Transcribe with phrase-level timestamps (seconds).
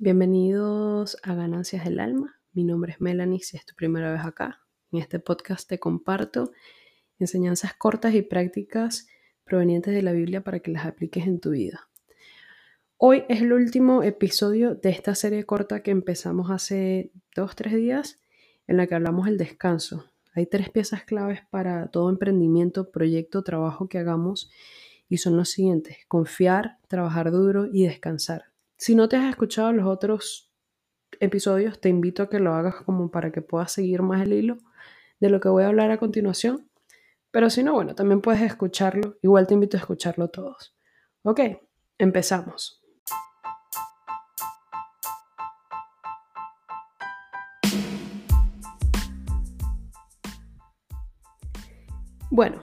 [0.00, 2.40] Bienvenidos a Ganancias del Alma.
[2.52, 4.60] Mi nombre es Melanie, si es tu primera vez acá.
[4.92, 6.52] En este podcast te comparto
[7.18, 9.08] enseñanzas cortas y prácticas
[9.42, 11.88] provenientes de la Biblia para que las apliques en tu vida.
[12.96, 18.20] Hoy es el último episodio de esta serie corta que empezamos hace dos, tres días
[18.68, 20.04] en la que hablamos del descanso.
[20.32, 24.48] Hay tres piezas claves para todo emprendimiento, proyecto, trabajo que hagamos
[25.08, 25.96] y son los siguientes.
[26.06, 28.47] Confiar, trabajar duro y descansar.
[28.80, 30.52] Si no te has escuchado los otros
[31.18, 34.58] episodios, te invito a que lo hagas como para que puedas seguir más el hilo
[35.18, 36.70] de lo que voy a hablar a continuación.
[37.32, 39.16] Pero si no, bueno, también puedes escucharlo.
[39.20, 40.76] Igual te invito a escucharlo todos.
[41.22, 41.40] Ok,
[41.98, 42.80] empezamos.
[52.30, 52.62] Bueno,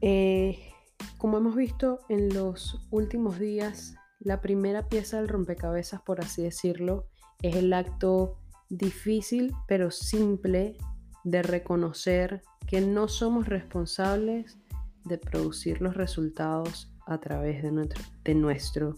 [0.00, 0.72] eh,
[1.18, 7.08] como hemos visto en los últimos días, la primera pieza del rompecabezas, por así decirlo,
[7.42, 10.76] es el acto difícil pero simple
[11.24, 14.58] de reconocer que no somos responsables
[15.04, 18.94] de producir los resultados a través de nuestro, de nuestro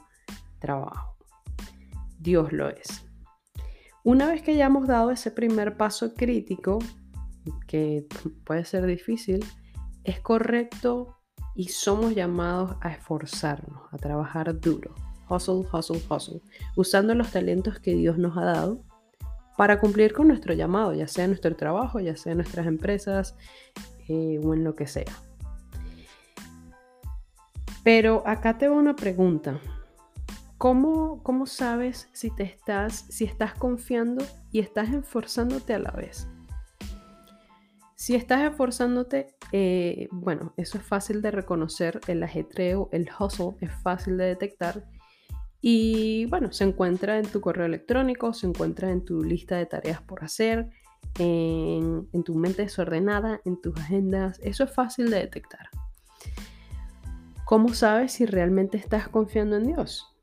[0.59, 1.17] trabajo.
[2.19, 3.05] Dios lo es.
[4.05, 6.79] Una vez que hayamos dado ese primer paso crítico,
[7.67, 8.07] que
[8.45, 9.45] puede ser difícil,
[10.05, 11.17] es correcto
[11.55, 14.95] y somos llamados a esforzarnos, a trabajar duro
[15.29, 16.41] hustle, hustle, hustle,
[16.77, 18.85] usando los talentos que Dios nos ha dado
[19.57, 23.37] para cumplir con nuestro llamado, ya sea nuestro trabajo, ya sea en nuestras empresas
[24.09, 25.13] eh, o en lo que sea.
[27.83, 29.61] Pero acá te va una pregunta.
[30.59, 36.27] ¿Cómo, ¿Cómo, sabes si te estás, si estás confiando y estás esforzándote a la vez?
[37.97, 43.71] Si estás esforzándote, eh, bueno, eso es fácil de reconocer, el ajetreo, el hustle es
[43.83, 44.85] fácil de detectar
[45.67, 50.03] y bueno, se encuentra en tu correo electrónico, se encuentra en tu lista de tareas
[50.03, 50.69] por hacer,
[51.19, 54.39] en, tu mente desordenada, en tus agendas.
[54.43, 55.71] Eso es fácil de detectar.
[57.47, 60.15] ¿Cómo sabes si realmente estás confiando en Dios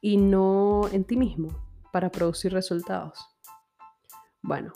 [0.00, 1.50] y no en ti mismo
[1.92, 3.18] para producir resultados?
[4.40, 4.72] Bueno,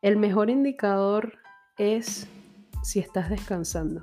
[0.00, 1.34] el mejor indicador
[1.76, 2.26] es
[2.82, 4.00] si estás descansando.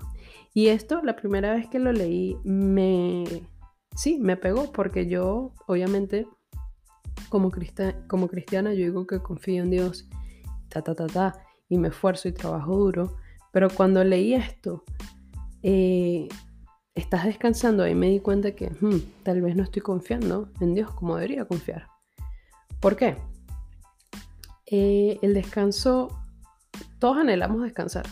[0.54, 3.24] Y esto, la primera vez que lo leí, me
[3.98, 6.28] sí, me pegó porque yo, obviamente,
[7.30, 7.52] como,
[8.08, 10.08] como cristiana, yo digo que confío en Dios,
[10.70, 11.36] ta, ta, ta, ta,
[11.68, 13.18] y me esfuerzo y trabajo duro.
[13.52, 14.84] Pero cuando leí esto,
[15.64, 16.28] eh,
[16.96, 20.92] estás descansando, ahí me di cuenta que hmm, tal vez no estoy confiando en Dios
[20.92, 21.88] como debería confiar.
[22.80, 23.18] ¿Por qué?
[24.68, 26.10] Eh, el descanso,
[27.00, 28.06] todos anhelamos descansar.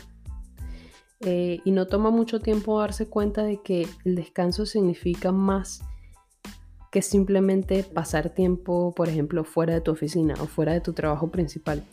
[1.21, 5.81] Eh, y no toma mucho tiempo darse cuenta de que el descanso significa más
[6.91, 11.29] que simplemente pasar tiempo, por ejemplo, fuera de tu oficina o fuera de tu trabajo
[11.29, 11.83] principal.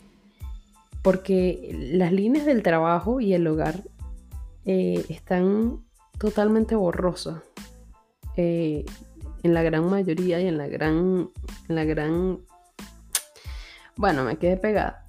[1.01, 3.83] Porque las líneas del trabajo y el hogar
[4.65, 5.83] eh, están
[6.17, 7.43] totalmente borrosas.
[8.37, 8.85] Eh,
[9.43, 11.29] en la gran mayoría y en la gran,
[11.67, 12.39] en la gran...
[13.97, 15.05] Bueno, me quedé pegada.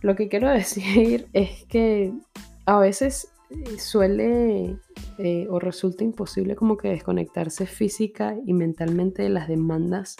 [0.00, 2.12] Lo que quiero decir es que
[2.66, 3.32] a veces
[3.78, 4.78] suele
[5.18, 10.16] eh, o resulta imposible como que desconectarse física y mentalmente de las demandas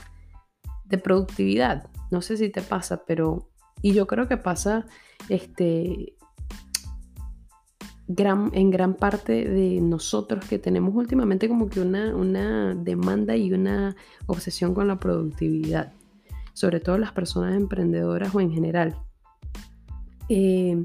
[0.84, 1.91] de productividad.
[2.11, 3.50] No sé si te pasa, pero...
[3.81, 4.87] Y yo creo que pasa
[5.28, 6.16] este,
[8.09, 13.53] gran, en gran parte de nosotros que tenemos últimamente como que una, una demanda y
[13.53, 13.95] una
[14.27, 15.93] obsesión con la productividad.
[16.55, 18.97] Sobre todo las personas emprendedoras o en general.
[20.28, 20.83] Eh,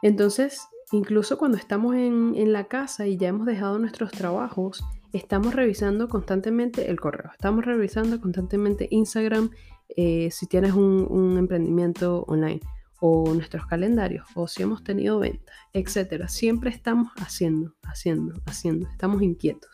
[0.00, 0.62] entonces,
[0.94, 6.88] Incluso cuando estamos en, la casa y ya hemos dejado nuestros trabajos, estamos revisando constantemente
[6.88, 9.50] el correo, estamos revisando constantemente Instagram,
[9.88, 12.60] eh, si tienes un, emprendimiento online,
[13.00, 16.28] o nuestros calendarios, o si hemos tenido ventas, etc.
[16.28, 19.72] Siempre estamos haciendo, haciendo, haciendo, estamos inquietos.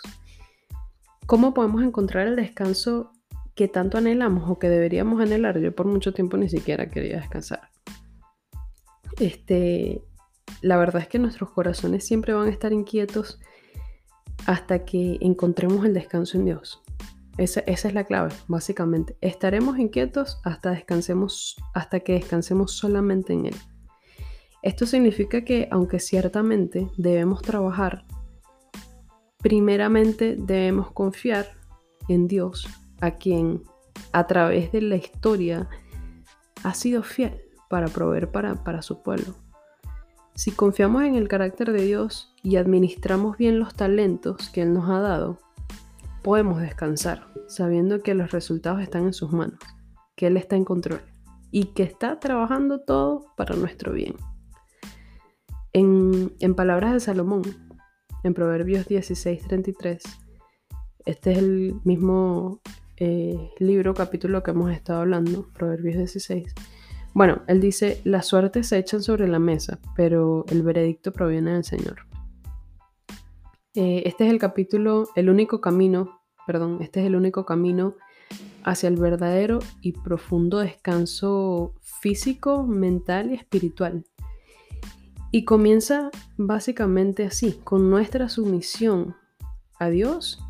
[1.26, 3.12] ¿Cómo podemos encontrar el descanso
[3.54, 5.60] que tanto anhelamos o que deberíamos anhelar?
[5.60, 7.68] Yo por mucho tiempo ni siquiera quería descansar.
[9.18, 10.02] Este,
[10.62, 13.40] la verdad es que nuestros corazones siempre van a estar inquietos
[14.46, 16.82] hasta que encontremos el descanso en Dios.
[17.38, 19.16] Esa, es la clave, básicamente.
[19.20, 23.56] Estaremos inquietos hasta, descansemos, hasta que descansemos solamente en Él.
[24.62, 28.04] Esto significa que, aunque ciertamente debemos trabajar,
[29.38, 31.46] primeramente debemos confiar
[32.08, 32.68] en Dios,
[33.00, 33.62] a quien
[34.12, 35.68] a través de la historia
[36.62, 37.40] ha sido fiel
[37.70, 39.34] para proveer para, para su pueblo.
[40.40, 44.88] Si confiamos en el carácter de Dios y administramos bien los talentos que Él nos
[44.88, 45.38] ha dado,
[46.22, 49.58] podemos descansar sabiendo que los resultados están en sus manos,
[50.16, 51.02] que Él está en control
[51.50, 54.14] y que está trabajando todo para nuestro bien.
[55.74, 57.42] En, palabras de Salomón,
[58.24, 60.00] en Proverbios 16:33,
[61.04, 62.62] este es el mismo
[62.96, 66.54] eh, libro, capítulo que hemos estado hablando, Proverbios 16.
[67.12, 71.64] Bueno, él dice, las suertes se echan sobre la mesa, pero el veredicto proviene del
[71.64, 72.06] Señor.
[73.74, 77.94] Eh, este es el capítulo, el único camino, perdón, este es el único camino
[78.64, 84.04] hacia el verdadero y profundo descanso físico, mental y espiritual.
[85.32, 89.16] Y comienza básicamente así, con nuestra sumisión
[89.78, 90.40] a Dios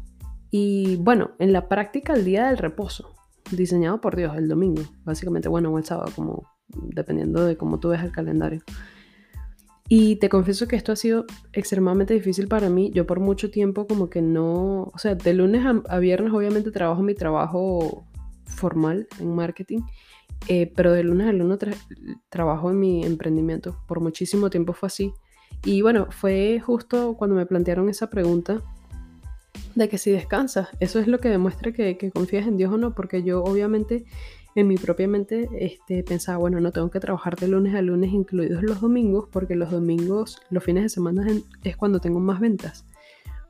[0.51, 3.15] y bueno, en la práctica el día del reposo,
[3.51, 7.89] diseñado por Dios el domingo, básicamente, bueno, o el sábado, como dependiendo de cómo tú
[7.89, 8.63] ves el calendario.
[9.93, 12.93] Y te confieso que esto ha sido extremadamente difícil para mí.
[12.95, 17.03] Yo por mucho tiempo como que no, o sea, de lunes a, viernes obviamente trabajo
[17.03, 18.07] mi trabajo
[18.45, 19.81] formal en marketing,
[20.47, 21.59] eh, pero de lunes a lunes
[22.29, 23.83] trabajo en mi emprendimiento.
[23.89, 25.13] Por muchísimo tiempo fue así.
[25.65, 28.63] Y bueno, fue justo cuando me plantearon esa pregunta
[29.75, 32.79] de que si descansas, eso es lo que demuestra que, que confías en Dios o
[32.79, 34.05] no, porque yo obviamente
[34.55, 38.13] en mi propia mente este, pensaba, bueno, no tengo que trabajar de lunes a lunes,
[38.13, 41.27] incluidos los domingos, porque los domingos, los fines de semana
[41.63, 42.87] es cuando tengo más ventas,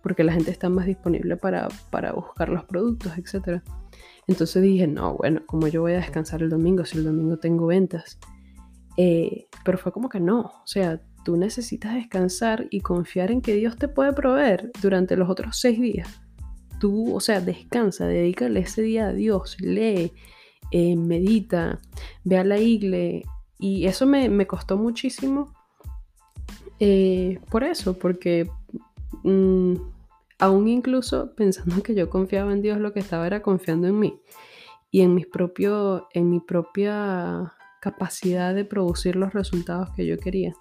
[0.02, 1.68] porque la gente está más disponible para,
[2.14, 3.62] buscar los productos, etc.
[4.26, 7.66] Entonces dije, no, bueno, como yo voy a descansar el domingo si el domingo tengo
[7.66, 8.18] ventas?
[8.96, 13.54] Eh, pero fue como que no, o sea, tú necesitas descansar y confiar en que
[13.54, 16.20] Dios te puede proveer durante los otros seis días.
[16.78, 20.12] Tú, o sea, descansa, dedícale ese día a Dios, lee,
[20.70, 21.78] eh, medita,
[22.24, 23.28] ve a la iglesia.
[23.58, 25.52] Y eso me, costó muchísimo
[26.78, 28.50] eh, por eso, porque
[29.22, 29.74] mm,
[30.38, 34.18] aún incluso pensando que yo confiaba en Dios, lo que estaba era confiando en mí
[34.90, 37.52] y en, mis propio, en mi propia
[37.82, 40.54] capacidad de producir los resultados que yo quería.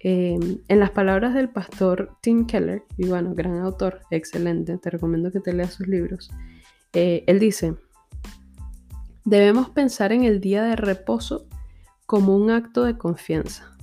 [0.00, 5.32] Em, en las palabras del pastor Tim Keller, y bueno, gran autor, excelente, te recomiendo
[5.32, 6.30] que te leas sus libros,
[6.92, 7.74] eh, él dice,
[9.28, 11.46] Debemos pensar en el día de reposo
[12.06, 13.76] como un acto de confianza.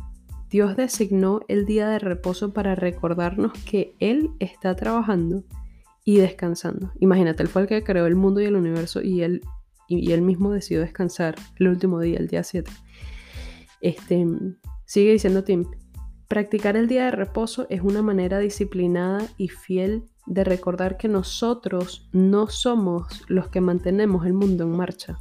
[0.50, 5.44] Dios designó el día de reposo para recordarnos que Él está trabajando
[6.03, 6.91] y descansando.
[7.00, 9.41] Imagínate, Él fue el que creó el mundo y el universo y Él,
[9.88, 12.71] y, él mismo decidió descansar el último día, el día 7.
[13.81, 14.25] Este,
[14.85, 15.65] sigue diciendo Tim,
[16.27, 22.10] practicar el día de reposo es una manera disciplinada y fiel de recordar que nosotros
[22.12, 25.19] no somos los que mantenemos el mundo en marcha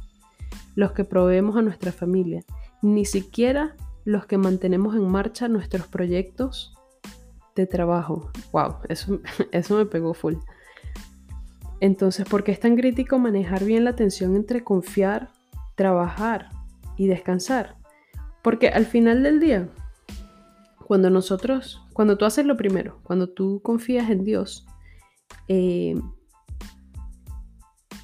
[0.75, 2.43] los que proveemos a nuestra familia,
[2.81, 6.75] ni siquiera los que mantenemos en marcha nuestros proyectos
[7.55, 8.31] de trabajo.
[8.51, 9.19] Wow, eso,
[9.51, 10.35] eso me pegó full.
[11.79, 15.29] Entonces, ¿por qué es tan crítico manejar bien la tensión entre confiar,
[15.75, 16.49] trabajar
[16.97, 17.75] y descansar?
[18.43, 19.69] Porque al final del día,
[20.85, 24.65] cuando nosotros, cuando tú haces lo primero, cuando tú confías en Dios,
[25.47, 25.99] eh,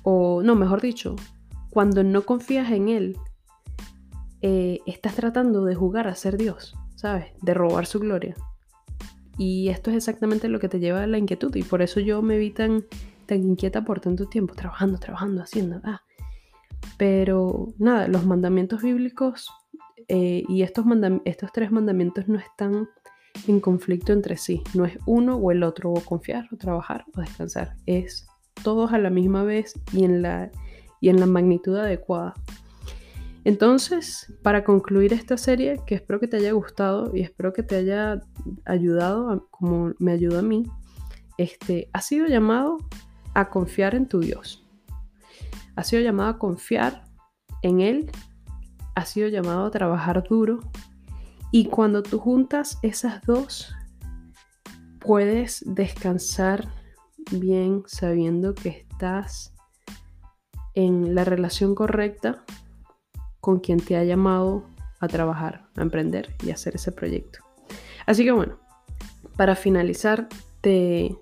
[0.03, 1.15] o no, mejor dicho,
[1.69, 3.17] cuando no confías en Él,
[4.41, 7.27] eh, estás tratando de jugar a ser Dios, ¿sabes?
[7.41, 8.35] De robar su gloria.
[9.37, 11.55] Y esto es exactamente lo que te lleva a la inquietud.
[11.55, 12.85] Y por eso yo me vi tan,
[13.27, 15.81] tan inquieta por tanto tiempo, trabajando, trabajando, haciendo.
[15.83, 16.01] Ah.
[16.97, 19.49] Pero nada, los mandamientos bíblicos
[20.07, 20.85] eh, y estos,
[21.53, 22.89] tres mandamientos no están
[23.47, 24.61] en conflicto entre sí.
[24.73, 27.75] No es uno o el otro, o confiar, o trabajar, o descansar.
[27.85, 28.27] Es
[28.63, 30.51] todos a la misma vez y en la
[31.01, 32.35] y en la magnitud adecuada.
[33.43, 37.75] Entonces, para concluir esta serie, que espero que te haya gustado y espero que te
[37.75, 38.21] haya
[38.65, 40.63] ayudado, como me ayuda a mí,
[41.39, 42.77] este, ha sido llamado
[43.33, 44.63] a confiar en tu Dios.
[45.75, 47.03] Ha sido llamado a confiar
[47.61, 48.11] en Él.
[48.95, 50.59] Ha sido llamado a trabajar duro.
[51.51, 53.73] Y cuando tú juntas esas dos,
[54.99, 56.67] puedes descansar
[57.31, 59.53] bien sabiendo que estás
[60.73, 62.43] en la relación correcta
[63.39, 64.65] con quien te ha llamado
[64.99, 67.39] a trabajar, a emprender y hacer ese proyecto.
[68.05, 68.59] Así que bueno,
[69.35, 70.29] para finalizar,
[70.61, 71.17] te,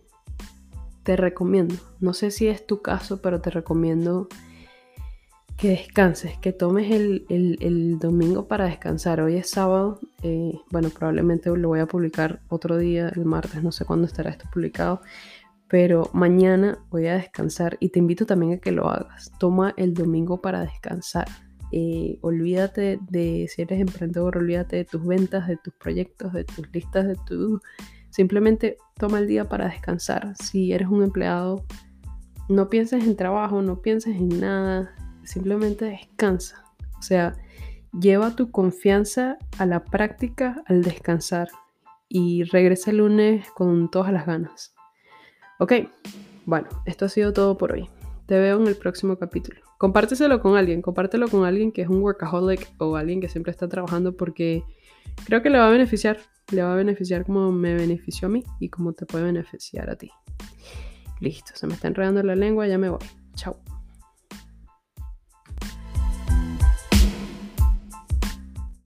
[1.03, 4.27] te recomiendo, no sé si es tu caso, pero te recomiendo
[5.59, 9.19] que descanses, que tomes el, domingo para descansar.
[9.19, 13.73] Hoy es sábado, eh, bueno, probablemente lo voy a publicar otro día, el martes, no
[13.73, 15.01] sé cuándo estará esto publicado,
[15.67, 19.31] pero mañana voy a descansar y te invito también a que lo hagas.
[19.37, 21.27] Toma el domingo para descansar.
[21.71, 26.71] Eh, olvídate de si eres emprendedor, olvídate de tus ventas, de tus proyectos, de tus
[26.73, 27.61] listas de tu.
[28.09, 30.33] Simplemente toma el día para descansar.
[30.35, 31.65] Si eres un empleado,
[32.49, 36.63] no pienses en trabajo, no pienses en nada, simplemente descansa.
[36.97, 37.33] O sea,
[37.97, 41.49] lleva tu confianza a la práctica al descansar
[42.07, 44.73] y regresa el lunes con todas las ganas.
[45.59, 45.73] Ok,
[46.45, 47.89] bueno, esto ha sido todo por hoy.
[48.25, 49.68] Te veo en el próximo capítulo.
[49.79, 53.69] Compárteselo con alguien, compártelo con alguien que es un workaholic o alguien que siempre está
[53.69, 54.61] trabajando porque
[55.23, 56.19] creo que le va a beneficiar.
[56.51, 59.95] Le va a beneficiar como me benefició a mí y como te puede beneficiar a
[59.95, 60.11] ti.
[61.21, 62.99] Listo, se me está enredando la lengua, ya me voy.
[63.35, 63.57] Chao.